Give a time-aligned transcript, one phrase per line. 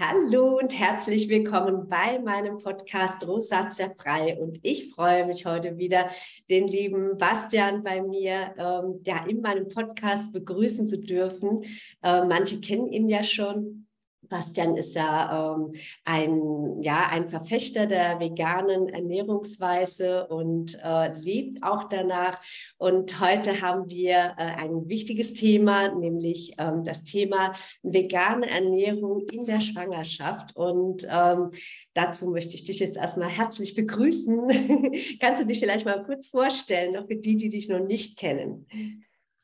[0.00, 4.38] Hallo und herzlich willkommen bei meinem Podcast Rosatia frei.
[4.38, 6.10] Und ich freue mich heute wieder,
[6.48, 11.64] den lieben Bastian bei mir ähm, ja, in meinem Podcast begrüßen zu dürfen.
[12.02, 13.87] Äh, manche kennen ihn ja schon.
[14.28, 15.72] Bastian ist ja ähm,
[16.04, 22.40] ein, ja ein Verfechter der veganen Ernährungsweise und äh, lebt auch danach.
[22.76, 29.46] Und heute haben wir äh, ein wichtiges Thema, nämlich ähm, das Thema vegane Ernährung in
[29.46, 30.54] der Schwangerschaft.
[30.56, 31.50] Und ähm,
[31.94, 34.48] dazu möchte ich dich jetzt erstmal herzlich begrüßen.
[35.20, 38.66] Kannst du dich vielleicht mal kurz vorstellen, auch für die, die dich noch nicht kennen?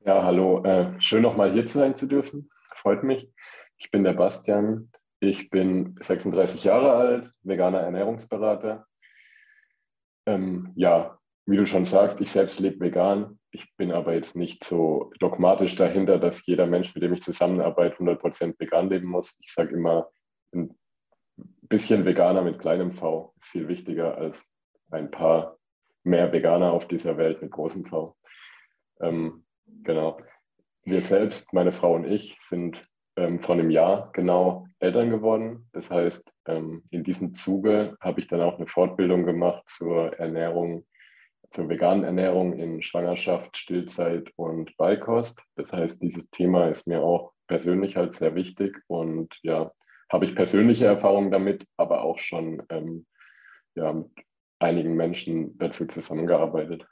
[0.05, 0.63] Ja, hallo.
[0.65, 2.51] Äh, schön nochmal hier sein zu dürfen.
[2.75, 3.31] Freut mich.
[3.85, 4.91] Ich bin der Bastian.
[5.21, 8.87] Ich bin 36 Jahre alt, veganer Ernährungsberater.
[10.25, 13.39] Ähm, ja, wie du schon sagst, ich selbst lebe vegan.
[13.51, 17.99] Ich bin aber jetzt nicht so dogmatisch dahinter, dass jeder Mensch, mit dem ich zusammenarbeite,
[17.99, 19.37] 100% vegan leben muss.
[19.41, 20.09] Ich sage immer,
[20.55, 20.75] ein
[21.37, 24.43] bisschen Veganer mit kleinem V ist viel wichtiger als
[24.91, 25.59] ein paar
[26.05, 28.17] mehr Veganer auf dieser Welt mit großem V.
[29.01, 29.45] Ähm,
[29.83, 30.17] genau.
[30.85, 32.83] Wir selbst, meine Frau und ich, sind
[33.17, 35.69] ähm, vor einem Jahr genau Eltern geworden.
[35.73, 40.87] Das heißt, ähm, in diesem Zuge habe ich dann auch eine Fortbildung gemacht zur Ernährung,
[41.51, 45.41] zur veganen Ernährung in Schwangerschaft, Stillzeit und Beikost.
[45.57, 49.73] Das heißt, dieses Thema ist mir auch persönlich halt sehr wichtig und ja,
[50.11, 53.07] habe ich persönliche Erfahrungen damit, aber auch schon ähm,
[53.75, 54.11] ja, mit
[54.59, 56.87] einigen Menschen dazu zusammengearbeitet.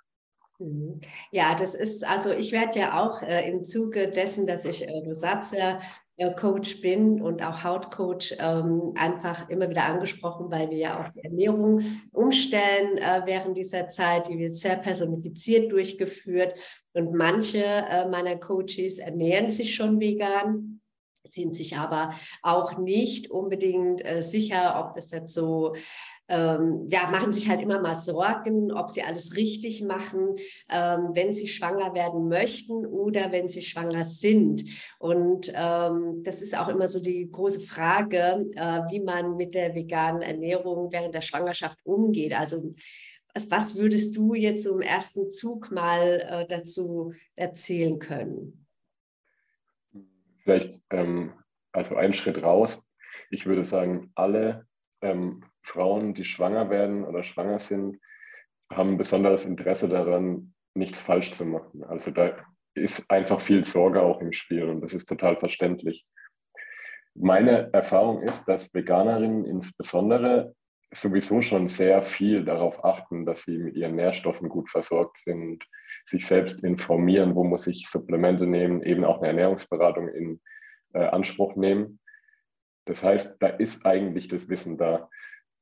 [0.58, 1.00] Mhm.
[1.30, 5.02] Ja, das ist, also ich werde ja auch äh, im Zuge dessen, dass ich äh,
[5.02, 5.82] äh,
[6.30, 11.24] Coach bin und auch Hautcoach, ähm, einfach immer wieder angesprochen, weil wir ja auch die
[11.24, 11.80] Ernährung
[12.12, 14.28] umstellen äh, während dieser Zeit.
[14.28, 16.54] Die wird sehr personifiziert durchgeführt
[16.92, 20.80] und manche äh, meiner Coaches ernähren sich schon vegan
[21.24, 25.74] sind sich aber auch nicht unbedingt äh, sicher, ob das jetzt so
[26.32, 30.36] ähm, ja, machen sich halt immer mal Sorgen, ob sie alles richtig machen,
[30.70, 34.64] ähm, wenn sie schwanger werden möchten oder wenn sie schwanger sind.
[34.98, 39.74] Und ähm, das ist auch immer so die große Frage, äh, wie man mit der
[39.74, 42.32] veganen Ernährung während der Schwangerschaft umgeht.
[42.32, 42.74] Also
[43.34, 48.66] was würdest du jetzt so im ersten Zug mal äh, dazu erzählen können?
[50.44, 51.34] Vielleicht ähm,
[51.72, 52.82] also einen Schritt raus.
[53.28, 54.66] Ich würde sagen, alle
[55.02, 57.98] ähm, Frauen, die schwanger werden oder schwanger sind,
[58.70, 61.84] haben ein besonderes Interesse daran, nichts falsch zu machen.
[61.84, 62.36] Also da
[62.74, 66.04] ist einfach viel Sorge auch im Spiel und das ist total verständlich.
[67.14, 70.54] Meine Erfahrung ist, dass Veganerinnen insbesondere
[70.94, 75.64] sowieso schon sehr viel darauf achten, dass sie mit ihren Nährstoffen gut versorgt sind,
[76.04, 80.40] sich selbst informieren, wo muss ich Supplemente nehmen, eben auch eine Ernährungsberatung in
[80.94, 81.98] äh, Anspruch nehmen.
[82.84, 85.08] Das heißt, da ist eigentlich das Wissen da.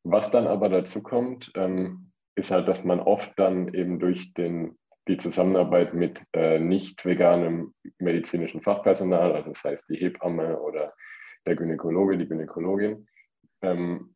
[0.04, 4.78] Was dann aber dazu kommt, ähm, ist halt, dass man oft dann eben durch den,
[5.08, 10.92] die Zusammenarbeit mit äh, nicht veganem medizinischen Fachpersonal, also das heißt die Hebamme oder
[11.46, 13.06] der Gynäkologe, die Gynäkologin,
[13.62, 14.14] ähm,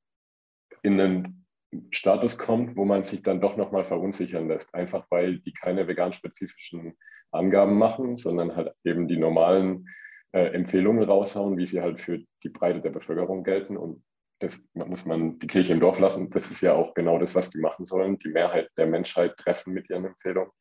[0.82, 1.46] in einen
[1.90, 6.96] Status kommt, wo man sich dann doch nochmal verunsichern lässt, einfach weil die keine vegan-spezifischen
[7.32, 9.88] Angaben machen, sondern halt eben die normalen
[10.32, 13.76] äh, Empfehlungen raushauen, wie sie halt für die Breite der Bevölkerung gelten.
[13.76, 14.04] Und
[14.44, 16.30] das muss man die Kirche im Dorf lassen.
[16.30, 19.72] Das ist ja auch genau das, was die machen sollen, die Mehrheit der Menschheit treffen
[19.72, 20.52] mit ihren Empfehlungen.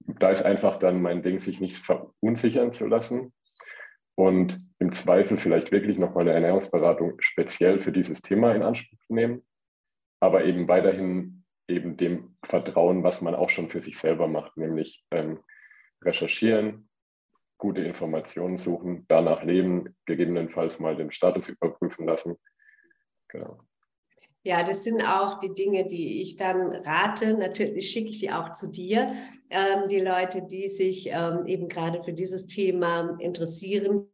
[0.00, 3.32] Da ist einfach dann mein Ding, sich nicht verunsichern zu lassen
[4.14, 9.44] und im Zweifel vielleicht wirklich nochmal eine Ernährungsberatung speziell für dieses Thema in Anspruch nehmen,
[10.20, 15.04] aber eben weiterhin eben dem Vertrauen, was man auch schon für sich selber macht, nämlich
[15.10, 15.40] ähm,
[16.02, 16.88] recherchieren,
[17.58, 22.38] gute Informationen suchen, danach leben, gegebenenfalls mal den Status überprüfen lassen
[23.28, 23.58] Genau.
[24.44, 27.34] Ja, das sind auch die Dinge, die ich dann rate.
[27.34, 29.12] Natürlich schicke ich sie auch zu dir.
[29.50, 34.06] Ähm, die Leute, die sich ähm, eben gerade für dieses Thema interessieren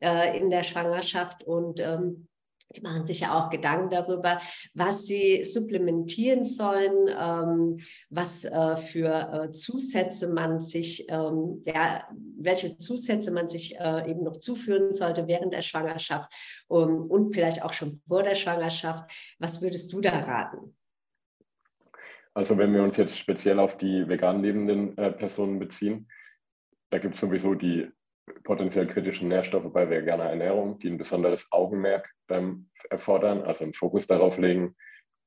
[0.00, 2.28] äh, in der Schwangerschaft und ähm,
[2.74, 4.40] die machen sich ja auch Gedanken darüber,
[4.74, 7.78] was sie supplementieren sollen, ähm,
[8.10, 12.06] was äh, für äh, Zusätze man sich, ähm, ja,
[12.38, 16.32] welche Zusätze man sich äh, eben noch zuführen sollte während der Schwangerschaft
[16.68, 19.10] um, und vielleicht auch schon vor der Schwangerschaft.
[19.38, 20.76] Was würdest du da raten?
[22.34, 26.08] Also wenn wir uns jetzt speziell auf die vegan lebenden äh, Personen beziehen,
[26.90, 27.90] da gibt es sowieso die
[28.44, 34.06] potenziell kritischen Nährstoffe bei veganer Ernährung, die ein besonderes Augenmerk ähm, erfordern, also einen Fokus
[34.06, 34.76] darauf legen,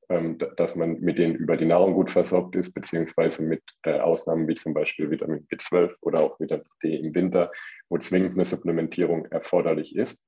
[0.10, 4.48] ähm, dass man mit denen über die Nahrung gut versorgt ist, beziehungsweise mit äh, Ausnahmen
[4.48, 7.52] wie zum Beispiel Vitamin B12 oder auch Vitamin D im Winter,
[7.90, 10.24] wo zwingend eine Supplementierung erforderlich ist.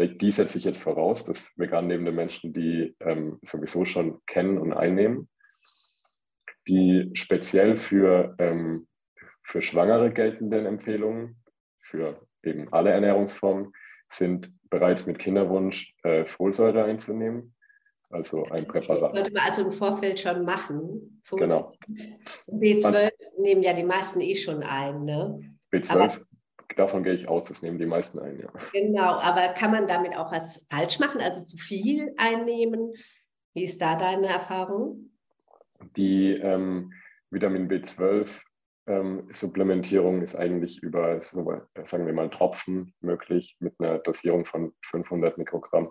[0.00, 4.72] Die setze ich jetzt voraus, dass vegan lebende Menschen die ähm, sowieso schon kennen und
[4.72, 5.28] einnehmen.
[6.66, 8.88] Die speziell für, ähm,
[9.44, 11.43] für Schwangere geltenden Empfehlungen,
[11.84, 13.72] für eben alle Ernährungsformen,
[14.08, 17.54] sind bereits mit Kinderwunsch äh, Folsäure einzunehmen
[18.14, 19.02] also ein Präparat.
[19.02, 21.22] Das sollte man also im Vorfeld schon machen.
[21.30, 21.72] Genau.
[22.48, 25.04] B12 nehmen ja die meisten eh schon ein.
[25.04, 25.56] Ne?
[25.72, 26.08] B12, aber,
[26.76, 28.48] davon gehe ich aus, das nehmen die meisten ein, ja.
[28.72, 32.92] Genau, aber kann man damit auch was falsch machen, also zu viel einnehmen?
[33.52, 35.10] Wie ist da deine Erfahrung?
[35.96, 36.92] Die ähm,
[37.30, 38.40] Vitamin B12
[38.86, 45.38] ähm, Supplementierung ist eigentlich über, sagen wir mal, Tropfen möglich mit einer Dosierung von 500
[45.38, 45.90] Mikrogramm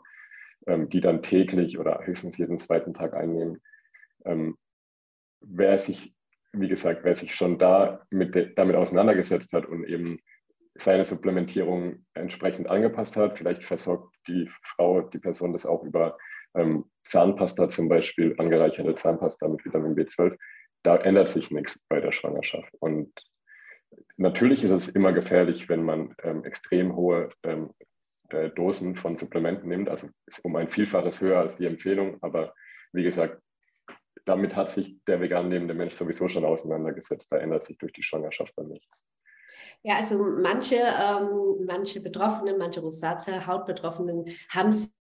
[0.68, 3.62] ähm, die dann täglich oder höchstens jeden zweiten Tag einnehmen.
[4.26, 4.58] Ähm,
[5.42, 6.16] wer sich,
[6.54, 10.20] wie gesagt, wer sich schon da mit damit auseinandergesetzt hat und eben
[10.76, 16.18] seine Supplementierung entsprechend angepasst hat, vielleicht versorgt die Frau, die Person das auch über
[16.56, 20.38] ähm, Zahnpasta zum Beispiel, angereicherte Zahnpasta mit Vitamin B12,
[20.84, 22.74] da ändert sich nichts bei der Schwangerschaft.
[22.80, 23.12] Und
[24.18, 27.74] natürlich ist es immer gefährlich, wenn man ähm, extrem hohe ähm,
[28.30, 29.90] äh, Dosen von Supplementen nimmt.
[29.90, 32.18] Also ist um ein Vielfaches höher als die Empfehlung.
[32.22, 32.54] Aber
[32.92, 33.42] wie gesagt,
[34.26, 37.32] damit hat sich der vegan lebende Mensch sowieso schon auseinandergesetzt.
[37.32, 39.06] Da ändert sich durch die Schwangerschaft dann nichts.
[39.84, 44.72] Ja, also manche, ähm, manche Betroffenen, manche Rosacea, Hautbetroffenen haben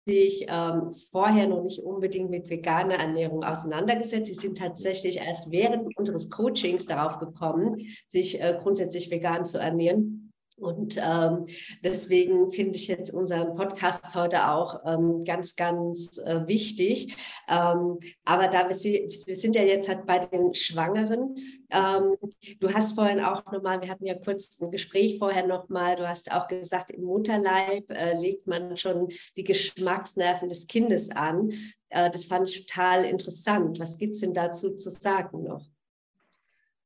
[0.08, 4.28] sich ähm, vorher noch nicht unbedingt mit veganer Ernährung auseinandergesetzt.
[4.28, 10.27] Sie sind tatsächlich erst während unseres Coachings darauf gekommen, sich äh, grundsätzlich vegan zu ernähren.
[10.58, 11.46] Und ähm,
[11.84, 17.16] deswegen finde ich jetzt unseren Podcast heute auch ähm, ganz, ganz äh, wichtig.
[17.48, 21.36] Ähm, aber da wir, wir, sind ja jetzt halt bei den Schwangeren.
[21.70, 22.16] Ähm,
[22.60, 26.32] du hast vorhin auch nochmal, wir hatten ja kurz ein Gespräch vorher nochmal, du hast
[26.32, 31.52] auch gesagt, im Mutterleib äh, legt man schon die Geschmacksnerven des Kindes an.
[31.90, 33.78] Äh, das fand ich total interessant.
[33.78, 35.64] Was gibt es denn dazu zu sagen noch?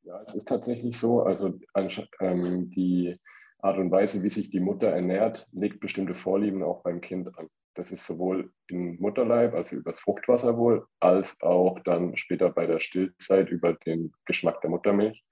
[0.05, 1.55] Ja, es ist tatsächlich so, also
[2.21, 3.15] ähm, die
[3.63, 7.49] Art und Weise, wie sich die Mutter ernährt, legt bestimmte Vorlieben auch beim Kind an.
[7.75, 12.81] Das ist sowohl im Mutterleib, also übers Fruchtwasser wohl, als auch dann später bei der
[12.81, 15.25] Stillzeit über den Geschmack der Muttermilch.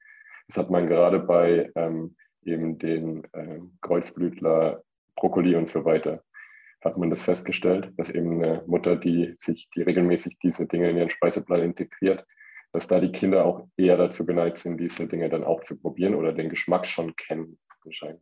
[0.47, 4.83] Das hat man gerade bei ähm, eben den ähm, Kreuzblütler,
[5.17, 6.23] Brokkoli und so weiter,
[6.83, 10.97] hat man das festgestellt, dass eben eine Mutter, die sich, die regelmäßig diese Dinge in
[10.97, 12.25] ihren Speiseplan integriert,
[12.73, 16.15] dass da die Kinder auch eher dazu geneigt sind, diese Dinge dann auch zu probieren
[16.15, 18.21] oder den Geschmack schon kennen anscheinend.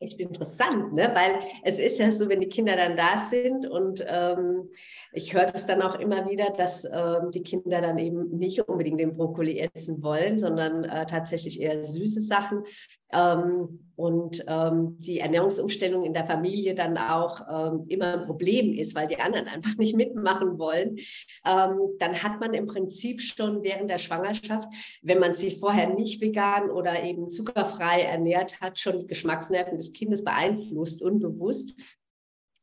[0.00, 1.10] Echt interessant, ne?
[1.14, 4.70] weil es ist ja so, wenn die Kinder dann da sind und ähm,
[5.12, 8.98] ich höre das dann auch immer wieder, dass ähm, die Kinder dann eben nicht unbedingt
[8.98, 12.64] den Brokkoli essen wollen, sondern äh, tatsächlich eher süße Sachen
[13.12, 18.94] ähm, und ähm, die Ernährungsumstellung in der Familie dann auch ähm, immer ein Problem ist,
[18.94, 20.98] weil die anderen einfach nicht mitmachen wollen,
[21.44, 24.68] ähm, dann hat man im Prinzip schon während der Schwangerschaft,
[25.02, 29.92] wenn man sich vorher nicht vegan oder eben zuckerfrei ernährt hat, schon die Geschmacksnerven des
[29.92, 31.97] Kindes beeinflusst, unbewusst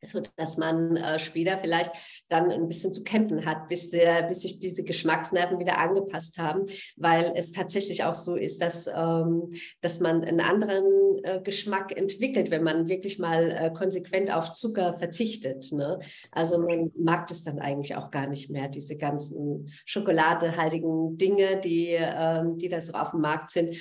[0.05, 1.91] so dass man äh, später vielleicht
[2.29, 6.65] dann ein bisschen zu kämpfen hat, bis, der, bis sich diese Geschmacksnerven wieder angepasst haben,
[6.97, 10.85] weil es tatsächlich auch so ist, dass, ähm, dass man einen anderen
[11.23, 15.71] äh, Geschmack entwickelt, wenn man wirklich mal äh, konsequent auf Zucker verzichtet.
[15.71, 15.99] Ne?
[16.31, 21.89] Also man mag das dann eigentlich auch gar nicht mehr, diese ganzen schokoladehaltigen Dinge, die,
[21.91, 23.75] ähm, die da so auf dem Markt sind.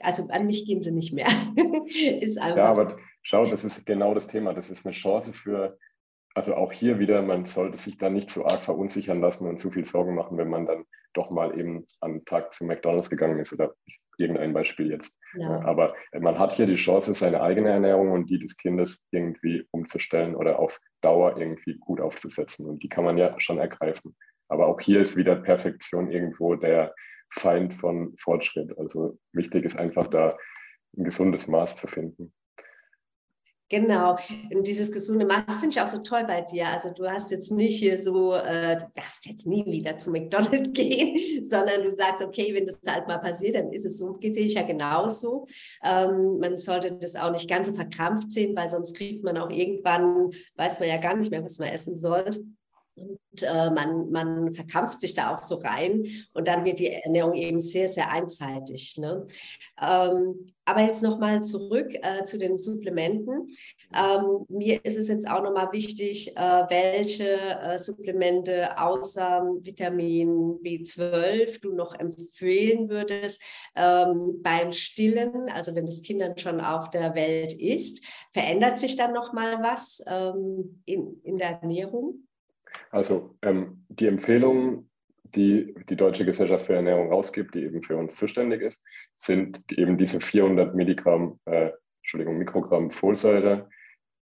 [0.00, 1.28] Also an mich gehen sie nicht mehr.
[2.20, 4.52] ist einfach ja, aber schau, das ist genau das Thema.
[4.52, 5.78] Das ist eine Chance für,
[6.34, 9.70] also auch hier wieder, man sollte sich da nicht so arg verunsichern lassen und zu
[9.70, 13.52] viel Sorgen machen, wenn man dann doch mal eben am Tag zu McDonalds gegangen ist
[13.52, 13.74] oder
[14.16, 15.14] irgendein Beispiel jetzt.
[15.34, 15.60] Ja.
[15.62, 20.34] Aber man hat hier die Chance, seine eigene Ernährung und die des Kindes irgendwie umzustellen
[20.34, 22.66] oder auf Dauer irgendwie gut aufzusetzen.
[22.66, 24.16] Und die kann man ja schon ergreifen.
[24.48, 26.94] Aber auch hier ist wieder Perfektion irgendwo der
[27.30, 28.76] Feind von Fortschritt.
[28.78, 30.36] Also wichtig ist einfach da
[30.96, 32.32] ein gesundes Maß zu finden.
[33.72, 34.18] Genau.
[34.54, 36.68] Und dieses gesunde Maß finde ich auch so toll bei dir.
[36.68, 40.72] Also du hast jetzt nicht hier so, äh, du darfst jetzt nie wieder zu McDonald's
[40.74, 44.44] gehen, sondern du sagst, okay, wenn das halt mal passiert, dann ist es so, sehe
[44.44, 45.46] ich ja genauso.
[45.82, 49.48] Ähm, man sollte das auch nicht ganz so verkrampft sehen, weil sonst kriegt man auch
[49.48, 52.26] irgendwann, weiß man ja gar nicht mehr, was man essen soll.
[52.94, 57.32] Und äh, man, man verkrampft sich da auch so rein und dann wird die Ernährung
[57.32, 58.98] eben sehr, sehr einseitig.
[58.98, 59.26] Ne?
[59.80, 63.50] Ähm, aber jetzt nochmal zurück äh, zu den Supplementen.
[63.94, 71.60] Ähm, mir ist es jetzt auch nochmal wichtig, äh, welche äh, Supplemente außer Vitamin B12
[71.62, 73.42] du noch empfehlen würdest
[73.74, 78.04] ähm, beim Stillen, also wenn das Kind dann schon auf der Welt ist.
[78.32, 82.28] Verändert sich dann nochmal was ähm, in, in der Ernährung?
[82.92, 84.90] Also ähm, die Empfehlungen,
[85.24, 88.84] die die Deutsche Gesellschaft für Ernährung rausgibt, die eben für uns zuständig ist,
[89.16, 91.70] sind eben diese 400 Milligramm, äh,
[92.02, 93.70] Entschuldigung, Mikrogramm Folsäure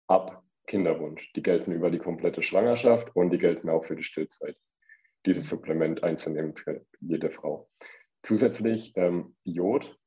[0.06, 1.32] ab Kinderwunsch.
[1.32, 4.56] Die gelten über die komplette Schwangerschaft und die gelten auch für die Stillzeit.
[5.26, 7.68] Dieses Supplement einzunehmen für jede Frau.
[8.22, 9.98] Zusätzlich ähm, Jod,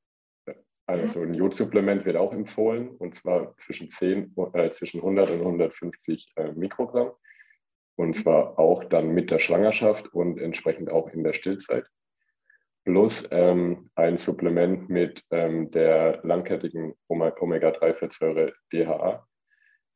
[0.86, 6.32] also ein Jodsupplement wird auch empfohlen und zwar zwischen, 10, äh, zwischen 100 und 150
[6.38, 7.12] äh, Mikrogramm.
[7.96, 11.86] Und zwar auch dann mit der Schwangerschaft und entsprechend auch in der Stillzeit.
[12.86, 19.26] Plus ähm, ein Supplement mit ähm, der langkettigen Omega-3-Fettsäure DHA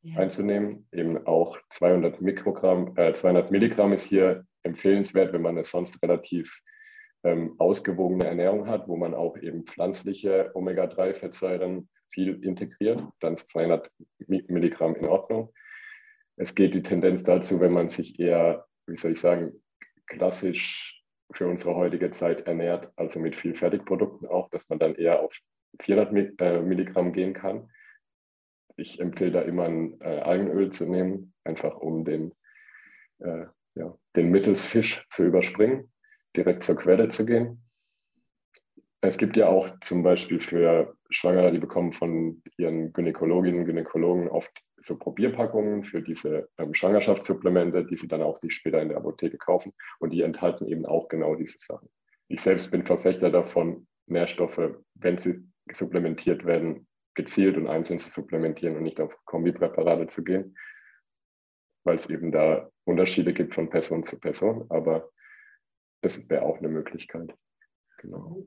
[0.02, 0.18] ja.
[0.18, 0.88] einzunehmen.
[0.92, 6.62] Eben auch 200 Mikrogramm, äh, 200 Milligramm ist hier empfehlenswert, wenn man eine sonst relativ
[7.24, 13.02] ähm, ausgewogene Ernährung hat, wo man auch eben pflanzliche Omega-3-Fettsäuren viel integriert.
[13.20, 13.90] Dann ist 200
[14.28, 15.52] Milligramm in Ordnung
[16.38, 19.60] es geht die Tendenz dazu, wenn man sich eher, wie soll ich sagen,
[20.06, 21.02] klassisch
[21.32, 25.36] für unsere heutige Zeit ernährt, also mit viel Fertigprodukten auch, dass man dann eher auf
[25.80, 27.70] 400 äh, Milligramm gehen kann.
[28.76, 32.32] Ich empfehle da immer ein äh, Algenöl zu nehmen, einfach um den,
[33.18, 35.92] äh, ja, den Mittelsfisch zu überspringen,
[36.36, 37.64] direkt zur Quelle zu gehen.
[39.00, 44.28] Es gibt ja auch zum Beispiel für Schwangere, die bekommen von ihren Gynäkologinnen und Gynäkologen
[44.28, 48.98] oft so Probierpackungen für diese ähm, Schwangerschaftssupplemente, die sie dann auch sich später in der
[48.98, 49.72] Apotheke kaufen.
[49.98, 51.88] Und die enthalten eben auch genau diese Sachen.
[52.28, 58.76] Ich selbst bin Verfechter davon, Nährstoffe, wenn sie supplementiert werden, gezielt und einzeln zu supplementieren
[58.76, 60.56] und nicht auf Kombipräparate zu gehen,
[61.84, 64.66] weil es eben da Unterschiede gibt von Person zu Person.
[64.70, 65.10] Aber
[66.02, 67.34] das wäre auch eine Möglichkeit.
[67.98, 68.46] Genau.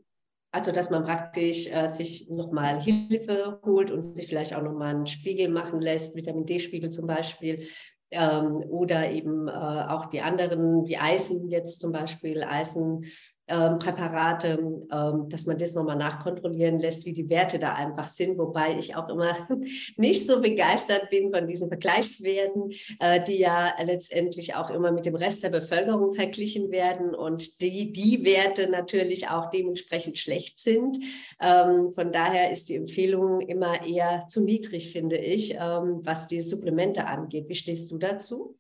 [0.54, 5.08] Also, dass man praktisch äh, sich nochmal Hilfe holt und sich vielleicht auch nochmal einen
[5.08, 7.66] Spiegel machen lässt, Vitamin D-Spiegel zum Beispiel,
[8.12, 13.06] ähm, oder eben äh, auch die anderen, wie Eisen jetzt zum Beispiel, Eisen
[13.52, 14.58] ähm, Präparate,
[14.92, 18.96] ähm, dass man das nochmal nachkontrollieren lässt, wie die Werte da einfach sind, wobei ich
[18.96, 19.48] auch immer
[19.98, 25.16] nicht so begeistert bin von diesen Vergleichswerten, äh, die ja letztendlich auch immer mit dem
[25.16, 30.98] Rest der Bevölkerung verglichen werden und die, die Werte natürlich auch dementsprechend schlecht sind.
[31.42, 36.42] Ähm, von daher ist die Empfehlung immer eher zu niedrig, finde ich, ähm, was die
[36.42, 37.50] Supplemente angeht.
[37.50, 38.58] Wie stehst du dazu?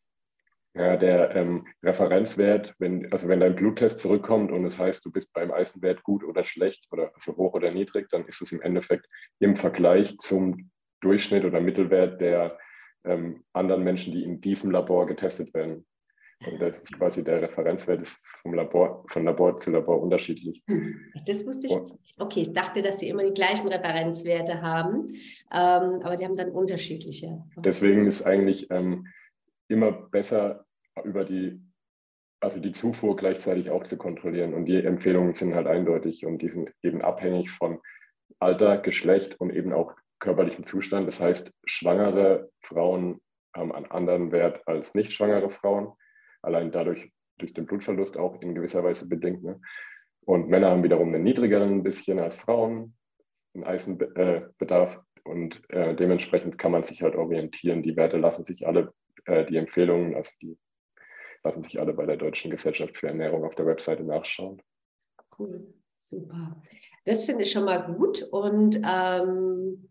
[0.74, 5.34] Ja, der ähm, Referenzwert, wenn, also wenn dein Bluttest zurückkommt und es heißt, du bist
[5.34, 9.06] beim Eisenwert gut oder schlecht oder also hoch oder niedrig, dann ist es im Endeffekt
[9.40, 12.58] im Vergleich zum Durchschnitt oder Mittelwert der
[13.04, 15.86] ähm, anderen Menschen, die in diesem Labor getestet werden.
[16.46, 20.64] Und das ist quasi der Referenzwert ist vom Labor, von Labor zu Labor unterschiedlich.
[21.26, 22.16] Das wusste ich jetzt nicht.
[22.20, 25.06] Okay, ich dachte, dass sie immer die gleichen Referenzwerte haben,
[25.52, 27.44] ähm, aber die haben dann unterschiedliche.
[27.58, 29.08] Deswegen ist eigentlich ähm,
[29.72, 30.66] immer besser
[31.04, 31.62] über die,
[32.42, 34.54] also die Zufuhr gleichzeitig auch zu kontrollieren.
[34.54, 37.80] Und die Empfehlungen sind halt eindeutig und die sind eben abhängig von
[38.40, 41.08] Alter, Geschlecht und eben auch körperlichem Zustand.
[41.08, 43.22] Das heißt, schwangere Frauen
[43.54, 45.94] haben einen anderen Wert als nicht schwangere Frauen,
[46.42, 49.44] allein dadurch durch den Blutverlust auch in gewisser Weise bedingt.
[49.44, 49.60] Ne?
[50.26, 52.96] Und Männer haben wiederum einen niedrigeren ein bisschen als Frauen,
[53.54, 54.96] einen Eisenbedarf.
[54.96, 57.84] Äh, und äh, dementsprechend kann man sich halt orientieren.
[57.84, 58.92] Die Werte lassen sich alle
[59.26, 60.58] äh, die Empfehlungen, also die
[61.44, 64.62] lassen sich alle bei der Deutschen Gesellschaft für Ernährung auf der Webseite nachschauen.
[65.38, 66.62] Cool, super.
[67.06, 68.24] Das finde ich schon mal gut.
[68.32, 69.91] Und ähm,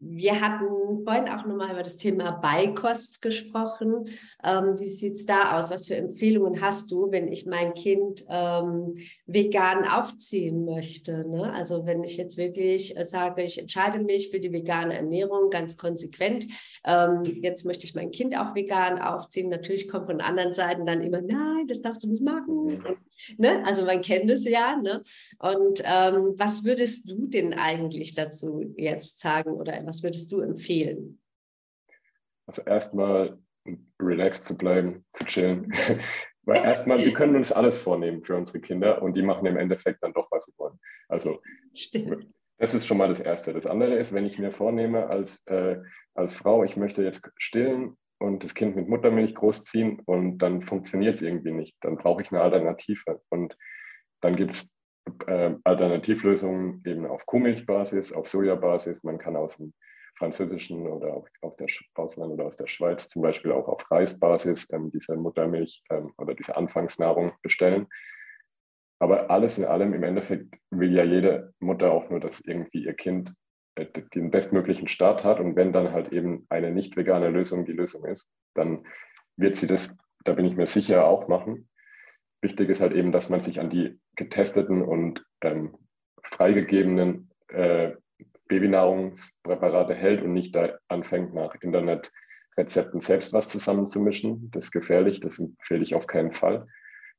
[0.00, 4.08] wir hatten vorhin auch nochmal über das Thema Beikost gesprochen.
[4.44, 5.70] Ähm, wie sieht es da aus?
[5.70, 11.28] Was für Empfehlungen hast du, wenn ich mein Kind ähm, vegan aufziehen möchte?
[11.28, 11.52] Ne?
[11.52, 15.76] Also wenn ich jetzt wirklich äh, sage, ich entscheide mich für die vegane Ernährung ganz
[15.76, 16.46] konsequent.
[16.84, 19.48] Ähm, jetzt möchte ich mein Kind auch vegan aufziehen.
[19.48, 22.56] Natürlich kommt von anderen Seiten dann immer, nein, das darfst du nicht machen.
[22.56, 22.98] Und
[23.36, 23.62] Ne?
[23.66, 24.76] Also man kennt es ja.
[24.76, 25.02] Ne?
[25.38, 31.20] Und ähm, was würdest du denn eigentlich dazu jetzt sagen oder was würdest du empfehlen?
[32.46, 33.38] Also erstmal
[34.00, 35.72] relaxed zu bleiben, zu chillen.
[36.42, 40.02] Weil erstmal, wir können uns alles vornehmen für unsere Kinder und die machen im Endeffekt
[40.02, 40.80] dann doch, was sie wollen.
[41.06, 41.42] Also
[41.74, 42.26] Stimmt.
[42.56, 43.52] das ist schon mal das Erste.
[43.52, 45.76] Das andere ist, wenn ich mir vornehme als, äh,
[46.14, 51.16] als Frau, ich möchte jetzt stillen und das Kind mit Muttermilch großziehen und dann funktioniert
[51.16, 51.76] es irgendwie nicht.
[51.80, 53.20] Dann brauche ich eine Alternative.
[53.28, 53.56] Und
[54.20, 54.74] dann gibt es
[55.26, 59.02] äh, Alternativlösungen eben auf Kuhmilchbasis, auf Sojabasis.
[59.04, 59.72] Man kann aus dem
[60.16, 64.66] französischen oder auch aus der Ausland oder aus der Schweiz zum Beispiel auch auf Reisbasis
[64.72, 67.86] ähm, diese Muttermilch ähm, oder diese Anfangsnahrung bestellen.
[69.00, 72.94] Aber alles in allem, im Endeffekt will ja jede Mutter auch nur, dass irgendwie ihr
[72.94, 73.32] Kind
[73.84, 75.40] den bestmöglichen Start hat.
[75.40, 78.86] Und wenn dann halt eben eine nicht vegane Lösung die Lösung ist, dann
[79.36, 81.68] wird sie das, da bin ich mir sicher, auch machen.
[82.40, 85.76] Wichtig ist halt eben, dass man sich an die getesteten und ähm,
[86.22, 87.92] freigegebenen äh,
[88.48, 94.50] Babynahrungspräparate hält und nicht da anfängt, nach Internetrezepten selbst was zusammenzumischen.
[94.50, 96.66] Das ist gefährlich, das empfehle ich auf keinen Fall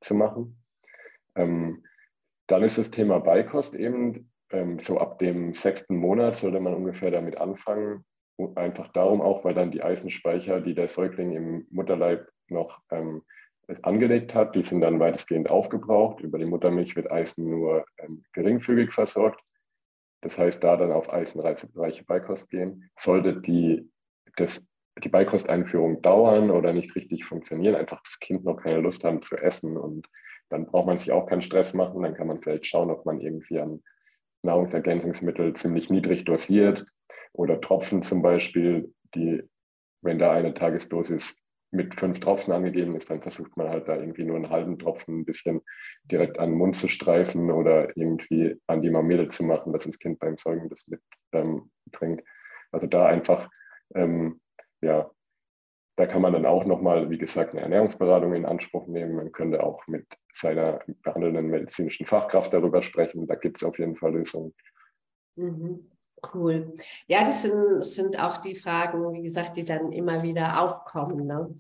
[0.02, 0.62] zu machen.
[1.36, 1.84] Ähm,
[2.48, 7.12] dann ist das Thema Beikost eben, ähm, so ab dem sechsten Monat sollte man ungefähr
[7.12, 8.06] damit anfangen.
[8.56, 13.24] Einfach darum auch, weil dann die Eisenspeicher, die der Säugling im Mutterleib noch ähm,
[13.82, 16.22] angelegt hat, die sind dann weitestgehend aufgebraucht.
[16.22, 19.42] Über die Muttermilch wird Eisen nur ähm, geringfügig versorgt.
[20.22, 22.90] Das heißt, da dann auf eisenreiche Beikost gehen.
[22.98, 23.90] Sollte die,
[24.38, 24.66] das,
[25.04, 29.36] die Beikosteinführung dauern oder nicht richtig funktionieren, einfach das Kind noch keine Lust haben zu
[29.38, 30.08] essen und
[30.50, 32.02] dann braucht man sich auch keinen Stress machen.
[32.02, 33.82] Dann kann man vielleicht schauen, ob man irgendwie an
[34.44, 36.86] Nahrungsergänzungsmittel ziemlich niedrig dosiert
[37.34, 39.44] oder Tropfen zum Beispiel, die,
[40.02, 41.36] wenn da eine Tagesdosis
[41.72, 45.20] mit fünf Tropfen angegeben ist, dann versucht man halt da irgendwie nur einen halben Tropfen
[45.20, 45.62] ein bisschen
[46.04, 50.00] direkt an den Mund zu streifen oder irgendwie an die Mamele zu machen, dass das
[50.00, 52.24] Kind beim Säugen das mit ähm, trinkt.
[52.72, 53.50] Also da einfach
[53.94, 54.42] ähm,
[54.82, 55.12] ja,
[56.00, 59.18] da kann man dann auch nochmal, wie gesagt, eine Ernährungsberatung in Anspruch nehmen.
[59.18, 63.28] Man könnte auch mit seiner behandelnden medizinischen Fachkraft darüber sprechen.
[63.28, 64.54] Da gibt es auf jeden Fall Lösungen.
[65.36, 65.92] Mhm.
[66.34, 66.74] Cool.
[67.08, 71.28] Ja, das sind, sind auch die Fragen, wie gesagt, die dann immer wieder aufkommen.
[71.28, 71.54] Ne?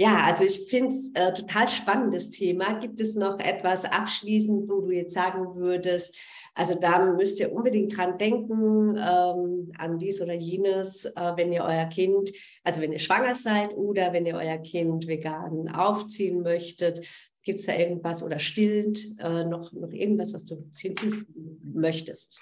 [0.00, 2.80] Ja, also ich finde es äh, total spannendes Thema.
[2.80, 6.18] Gibt es noch etwas abschließend, wo du jetzt sagen würdest,
[6.54, 11.64] also da müsst ihr unbedingt dran denken, ähm, an dies oder jenes, äh, wenn ihr
[11.64, 12.32] euer Kind,
[12.64, 17.06] also wenn ihr schwanger seid oder wenn ihr euer Kind vegan aufziehen möchtet.
[17.42, 22.40] Gibt es da irgendwas oder stillend äh, noch, noch irgendwas, was du hinzufügen möchtest?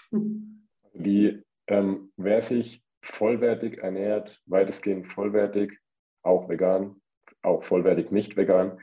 [0.95, 5.77] Die, ähm, wer sich vollwertig ernährt, weitestgehend vollwertig,
[6.23, 7.00] auch vegan,
[7.49, 8.78] auch vollwertig nicht vegan,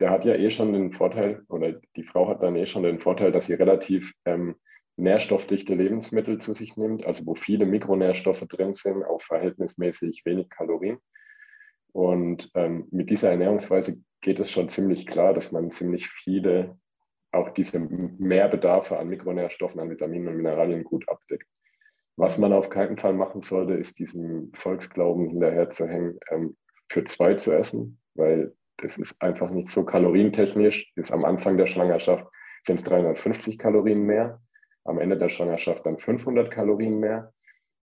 [0.00, 3.00] der hat ja eh schon den Vorteil, oder die Frau hat dann eh schon den
[3.00, 4.56] Vorteil, dass sie relativ ähm,
[4.96, 10.98] nährstoffdichte Lebensmittel zu sich nimmt, also wo viele Mikronährstoffe drin sind, auf verhältnismäßig wenig Kalorien.
[11.92, 16.78] Und ähm, mit dieser Ernährungsweise geht es schon ziemlich klar, dass man ziemlich viele,
[17.32, 21.46] auch diese Mehrbedarfe an Mikronährstoffen, an Vitaminen und Mineralien gut abdeckt.
[22.16, 26.56] Was man auf keinen Fall machen sollte, ist diesem Volksglauben hinterherzuhängen, ähm,
[26.88, 30.92] für zwei zu essen, weil das ist einfach nicht so kalorientechnisch.
[30.96, 32.26] Ist am Anfang der Schwangerschaft
[32.66, 34.40] sind es 350 Kalorien mehr,
[34.84, 37.32] am Ende der Schwangerschaft dann 500 Kalorien mehr.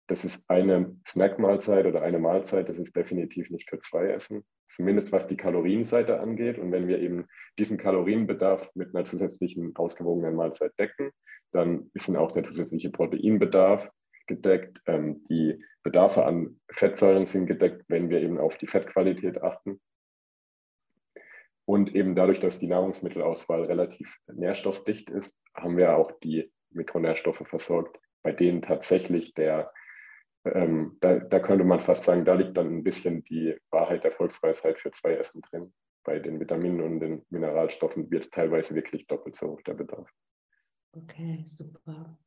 [0.09, 5.12] Das ist eine Snackmahlzeit oder eine Mahlzeit, das ist definitiv nicht für zwei Essen, zumindest
[5.12, 6.59] was die Kalorienseite angeht.
[6.59, 7.26] Und wenn wir eben
[7.59, 11.11] diesen Kalorienbedarf mit einer zusätzlichen ausgewogenen Mahlzeit decken,
[11.52, 13.90] dann ist dann auch der zusätzliche Proteinbedarf
[14.27, 14.83] gedeckt.
[14.87, 19.81] Ähm, die Bedarfe an Fettsäuren sind gedeckt, wenn wir eben auf die Fettqualität achten.
[21.65, 27.99] Und eben dadurch, dass die Nahrungsmittelauswahl relativ nährstoffdicht ist, haben wir auch die Mikronährstoffe versorgt,
[28.23, 29.73] bei denen tatsächlich der,
[30.45, 34.13] ähm, da, da, könnte man fast sagen, da liegt dann ein bisschen die Wahrheit der
[34.13, 35.73] Volksweisheit für zwei Essen drin.
[36.05, 40.11] Bei den Vitaminen und den Mineralstoffen wird es teilweise wirklich doppelt so hoch der Bedarf.
[40.93, 42.19] Okay, super.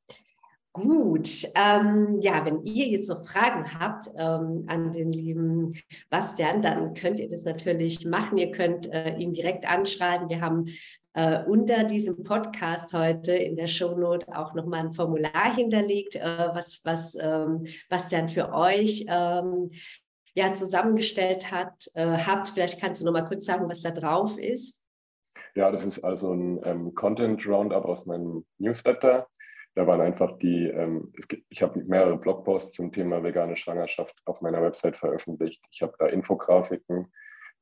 [0.75, 6.93] Gut, ähm, ja, wenn ihr jetzt noch Fragen habt ähm, an den lieben Bastian, dann
[6.93, 8.37] könnt ihr das natürlich machen.
[8.37, 10.27] Ihr könnt äh, ihn direkt anschreiben.
[10.27, 10.65] Wir haben
[11.13, 16.81] äh, unter diesem Podcast heute in der Shownote auch nochmal ein Formular hinterlegt, äh, was,
[16.83, 19.69] was ähm, Bastian für euch ähm,
[20.33, 21.89] ja, zusammengestellt hat.
[21.93, 22.49] Äh, habt.
[22.49, 24.83] Vielleicht kannst du noch mal kurz sagen, was da drauf ist.
[25.55, 29.25] Ja, das ist also ein ähm, Content Roundup aus meinem Newsletter
[29.75, 34.41] da waren einfach die, ähm, gibt, ich habe mehrere Blogposts zum Thema vegane Schwangerschaft auf
[34.41, 35.61] meiner Website veröffentlicht.
[35.69, 37.11] Ich habe da Infografiken.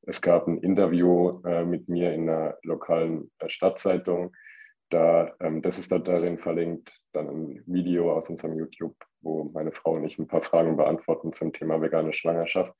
[0.02, 4.32] Es gab ein Interview äh, mit mir in einer lokalen äh, Stadtzeitung.
[4.90, 6.96] Da, ähm, das ist da darin verlinkt.
[7.12, 11.32] Dann ein Video aus unserem YouTube, wo meine Frau und ich ein paar Fragen beantworten
[11.32, 12.74] zum Thema vegane Schwangerschaft.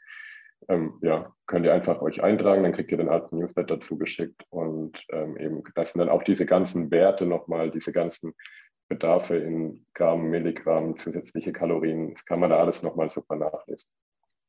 [0.69, 5.05] Ähm, ja, könnt ihr einfach euch eintragen, dann kriegt ihr den alten Newsletter zugeschickt und
[5.11, 8.33] ähm, eben, das sind dann auch diese ganzen Werte nochmal, diese ganzen
[8.89, 12.13] Bedarfe in Gramm, Milligramm, zusätzliche Kalorien.
[12.13, 13.89] Das kann man da alles nochmal super nachlesen.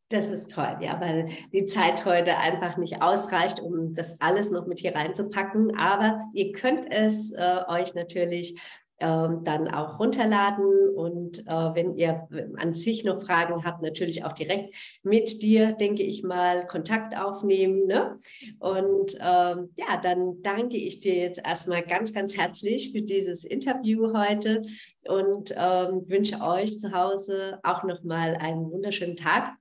[0.09, 4.67] Das ist toll, ja, weil die Zeit heute einfach nicht ausreicht, um das alles noch
[4.67, 5.75] mit hier reinzupacken.
[5.75, 8.59] Aber ihr könnt es äh, euch natürlich
[8.99, 10.89] dann auch runterladen.
[10.95, 12.27] Und äh, wenn ihr
[12.57, 17.85] an sich noch Fragen habt, natürlich auch direkt mit dir, denke ich mal, Kontakt aufnehmen.
[17.87, 18.19] Ne?
[18.59, 24.13] Und ähm, ja, dann danke ich dir jetzt erstmal ganz, ganz herzlich für dieses Interview
[24.13, 24.61] heute
[25.07, 29.55] und ähm, wünsche euch zu Hause auch nochmal einen wunderschönen Tag.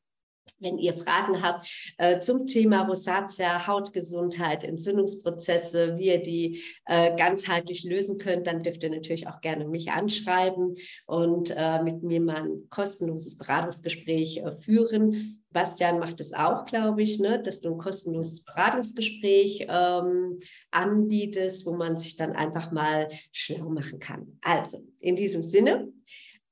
[0.61, 7.85] Wenn ihr Fragen habt äh, zum Thema Rosatia, Hautgesundheit, Entzündungsprozesse, wie ihr die äh, ganzheitlich
[7.85, 10.75] lösen könnt, dann dürft ihr natürlich auch gerne mich anschreiben
[11.07, 15.43] und äh, mit mir mal ein kostenloses Beratungsgespräch äh, führen.
[15.51, 20.39] Bastian macht es auch, glaube ich, ne, dass du ein kostenloses Beratungsgespräch ähm,
[20.71, 24.39] anbietest, wo man sich dann einfach mal schlau machen kann.
[24.43, 25.93] Also, in diesem Sinne,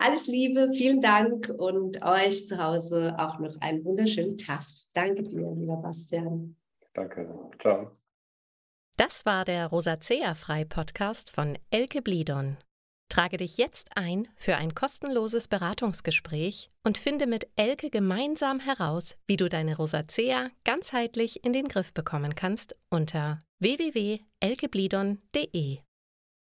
[0.02, 4.60] alles Liebe, vielen Dank und euch zu Hause auch noch einen wunderschönen Tag.
[4.92, 6.56] Danke dir, lieber Bastian.
[6.92, 7.32] Danke.
[7.60, 7.92] Ciao.
[8.96, 12.56] Das war der Rosacea-Frei-Podcast von Elke Blidon.
[13.08, 19.36] Trage dich jetzt ein für ein kostenloses Beratungsgespräch und finde mit Elke gemeinsam heraus, wie
[19.36, 25.78] du deine Rosacea ganzheitlich in den Griff bekommen kannst unter www.elkeblidon.de.